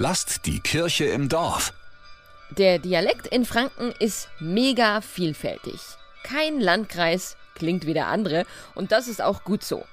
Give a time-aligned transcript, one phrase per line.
[0.00, 1.72] Lasst die Kirche im Dorf.
[2.50, 5.80] Der Dialekt in Franken ist mega vielfältig.
[6.22, 9.84] Kein Landkreis klingt wie der andere und das ist auch gut so.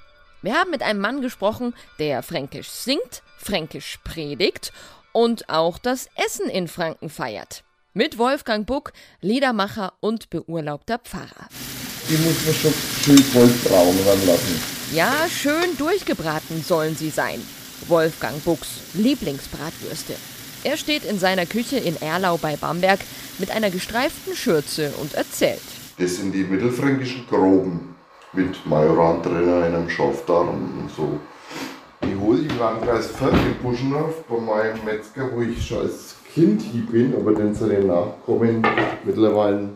[0.42, 4.72] Wir haben mit einem Mann gesprochen, der Fränkisch singt, Fränkisch predigt
[5.10, 7.64] und auch das Essen in Franken feiert.
[7.92, 11.48] Mit Wolfgang Buck, Liedermacher und beurlaubter Pfarrer.
[12.08, 14.62] Die muss man schon schön goldbraun ranlassen.
[14.92, 17.42] Ja, schön durchgebraten sollen sie sein.
[17.88, 20.14] Wolfgang Bucks Lieblingsbratwürste.
[20.64, 23.00] Er steht in seiner Küche in Erlau bei Bamberg
[23.38, 25.60] mit einer gestreiften Schürze und erzählt.
[25.98, 27.94] Das sind die mittelfränkischen Groben
[28.32, 31.20] mit Majoran drin, einem Schafdarm und so.
[32.02, 36.16] Die hole ich im Landkreis Fürth in Buschendorf bei meinem Metzger, wo ich schon als
[36.34, 38.66] Kind hier bin, aber den Nachkommen
[39.04, 39.70] mittlerweile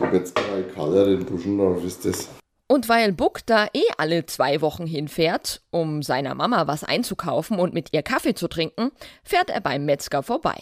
[0.00, 2.41] die Metzgerei Kaller in Buschendorf ist das.
[2.72, 7.74] Und weil Buck da eh alle zwei Wochen hinfährt, um seiner Mama was einzukaufen und
[7.74, 8.92] mit ihr Kaffee zu trinken,
[9.22, 10.56] fährt er beim Metzger vorbei.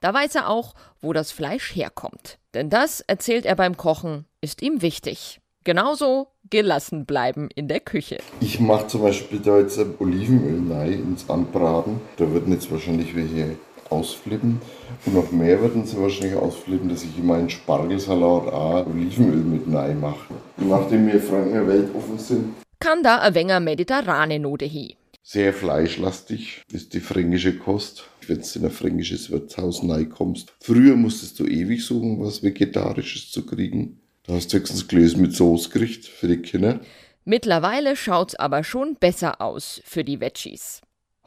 [0.00, 2.38] Da weiß er auch, wo das Fleisch herkommt.
[2.54, 5.42] Denn das, erzählt er beim Kochen, ist ihm wichtig.
[5.62, 8.16] Genauso gelassen bleiben in der Küche.
[8.40, 12.00] Ich mache zum Beispiel da jetzt Olivenöl rein ins Anbraten.
[12.16, 13.58] Da würden jetzt wahrscheinlich welche
[13.90, 14.60] ausflippen.
[15.06, 19.62] Und noch mehr würden sie wahrscheinlich ausflippen, dass ich in meinen Spargelsalat auch Olivenöl mit
[19.74, 20.34] rein mache.
[20.56, 22.54] Nachdem wir Franken weltoffen sind.
[22.78, 24.96] Kann da ein wenger mediterrane Note hi.
[25.22, 28.04] Sehr fleischlastig ist die fränkische Kost.
[28.26, 30.52] Wenn du in ein fränkisches Wirtshaus kommst.
[30.60, 34.00] Früher musstest du ewig suchen, was Vegetarisches zu kriegen.
[34.24, 36.80] Da hast du höchstens Gläser mit Soße gekriegt für die Kinder.
[37.24, 40.80] Mittlerweile schaut's aber schon besser aus für die Veggies.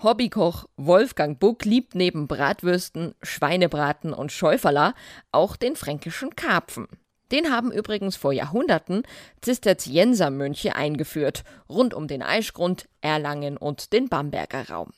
[0.03, 4.93] Hobbykoch Wolfgang Buck liebt neben Bratwürsten, Schweinebraten und Schäuferler
[5.31, 6.87] auch den fränkischen Karpfen.
[7.31, 9.03] Den haben übrigens vor Jahrhunderten
[9.41, 14.91] Zisterziensermönche eingeführt, rund um den Aischgrund, Erlangen und den Bamberger Raum.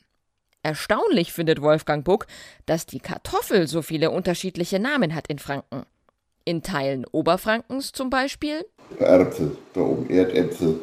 [0.62, 2.26] Erstaunlich findet Wolfgang Buck,
[2.66, 5.84] dass die Kartoffel so viele unterschiedliche Namen hat in Franken.
[6.44, 8.66] In Teilen Oberfrankens zum Beispiel
[8.98, 10.80] Äpfel, da oben Erdäpfel.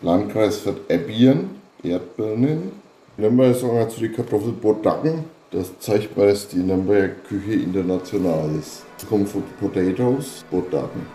[0.00, 2.83] Landkreis wird Ebbien, Erdbirnen,
[3.16, 5.24] Nürnberg sagen zu die Kartoffel Bodacken.
[5.50, 8.84] Das zeigt mir, dass die Nürnberger Küche international ist.
[8.98, 11.06] Es kommt von Potatoes, Bodacken.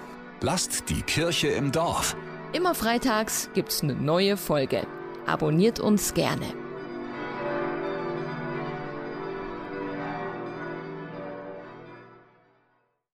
[0.42, 2.16] Lasst die Kirche im Dorf.
[2.54, 4.84] Immer freitags gibt's eine neue Folge.
[5.26, 6.46] Abonniert uns gerne.